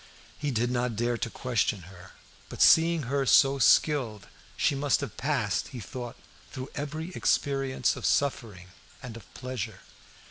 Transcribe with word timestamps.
He 0.35 0.49
did 0.49 0.71
not 0.71 0.95
dare 0.95 1.15
to 1.19 1.29
question 1.29 1.83
her; 1.83 2.13
but, 2.49 2.59
seeing 2.59 3.03
her 3.03 3.23
so 3.23 3.59
skilled, 3.59 4.25
she 4.57 4.73
must 4.73 4.99
have 5.01 5.15
passed, 5.15 5.67
he 5.67 5.79
thought, 5.79 6.15
through 6.51 6.71
every 6.73 7.11
experience 7.13 7.95
of 7.95 8.03
suffering 8.07 8.69
and 9.03 9.15
of 9.15 9.31
pleasure. 9.35 9.81